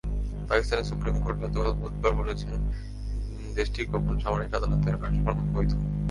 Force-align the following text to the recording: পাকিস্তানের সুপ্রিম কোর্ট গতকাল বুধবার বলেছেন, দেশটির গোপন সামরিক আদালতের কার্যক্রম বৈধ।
পাকিস্তানের 0.49 0.87
সুপ্রিম 0.89 1.15
কোর্ট 1.23 1.37
গতকাল 1.43 1.67
বুধবার 1.73 2.13
বলেছেন, 2.15 2.53
দেশটির 3.55 3.85
গোপন 3.91 4.15
সামরিক 4.19 4.51
আদালতের 4.57 4.95
কার্যক্রম 5.01 5.37
বৈধ। 5.53 5.71